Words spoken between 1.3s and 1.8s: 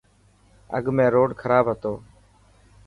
کراب